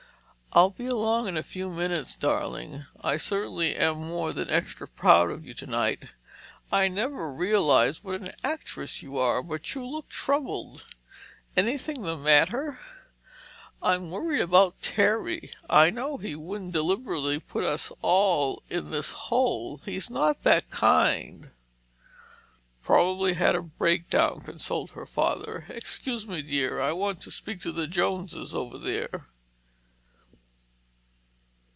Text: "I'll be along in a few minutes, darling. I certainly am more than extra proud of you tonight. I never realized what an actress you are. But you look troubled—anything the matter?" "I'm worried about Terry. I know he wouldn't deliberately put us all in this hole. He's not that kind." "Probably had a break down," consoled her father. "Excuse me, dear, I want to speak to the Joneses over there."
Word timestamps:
"I'll 0.53 0.71
be 0.71 0.85
along 0.87 1.29
in 1.29 1.37
a 1.37 1.43
few 1.43 1.69
minutes, 1.71 2.17
darling. 2.17 2.85
I 2.99 3.15
certainly 3.15 3.73
am 3.77 3.95
more 3.99 4.33
than 4.33 4.49
extra 4.51 4.85
proud 4.85 5.31
of 5.31 5.45
you 5.45 5.53
tonight. 5.53 6.03
I 6.69 6.89
never 6.89 7.31
realized 7.31 8.03
what 8.03 8.19
an 8.21 8.31
actress 8.43 9.01
you 9.01 9.17
are. 9.17 9.41
But 9.41 9.73
you 9.73 9.87
look 9.87 10.09
troubled—anything 10.09 12.01
the 12.01 12.17
matter?" 12.17 12.79
"I'm 13.81 14.11
worried 14.11 14.41
about 14.41 14.81
Terry. 14.81 15.51
I 15.69 15.89
know 15.89 16.17
he 16.17 16.35
wouldn't 16.35 16.73
deliberately 16.73 17.39
put 17.39 17.63
us 17.63 17.89
all 18.01 18.61
in 18.69 18.91
this 18.91 19.11
hole. 19.13 19.81
He's 19.85 20.09
not 20.09 20.43
that 20.43 20.69
kind." 20.69 21.51
"Probably 22.83 23.35
had 23.35 23.55
a 23.55 23.61
break 23.61 24.09
down," 24.09 24.41
consoled 24.41 24.91
her 24.91 25.05
father. 25.05 25.65
"Excuse 25.69 26.27
me, 26.27 26.41
dear, 26.41 26.81
I 26.81 26.91
want 26.91 27.21
to 27.21 27.31
speak 27.31 27.61
to 27.61 27.71
the 27.71 27.87
Joneses 27.87 28.53
over 28.53 28.77
there." 28.77 29.29